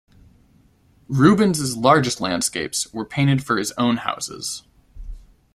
[1.09, 4.63] Rubens' largest landscapes were painted for his own houses.